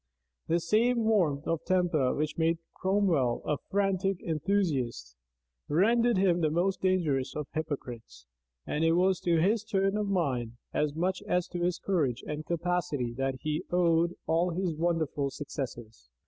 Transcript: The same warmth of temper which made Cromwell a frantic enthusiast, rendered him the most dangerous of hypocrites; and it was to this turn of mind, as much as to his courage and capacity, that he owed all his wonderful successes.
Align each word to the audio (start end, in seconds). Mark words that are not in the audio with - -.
The 0.47 0.59
same 0.59 1.03
warmth 1.03 1.45
of 1.47 1.63
temper 1.63 2.15
which 2.15 2.35
made 2.35 2.57
Cromwell 2.73 3.43
a 3.45 3.57
frantic 3.69 4.19
enthusiast, 4.23 5.15
rendered 5.67 6.17
him 6.17 6.41
the 6.41 6.49
most 6.49 6.81
dangerous 6.81 7.35
of 7.35 7.45
hypocrites; 7.53 8.25
and 8.65 8.83
it 8.83 8.93
was 8.93 9.19
to 9.19 9.39
this 9.39 9.63
turn 9.63 9.95
of 9.97 10.09
mind, 10.09 10.53
as 10.73 10.95
much 10.95 11.21
as 11.27 11.47
to 11.49 11.61
his 11.61 11.77
courage 11.77 12.23
and 12.25 12.47
capacity, 12.47 13.13
that 13.13 13.35
he 13.41 13.63
owed 13.69 14.15
all 14.25 14.49
his 14.49 14.73
wonderful 14.73 15.29
successes. 15.29 16.09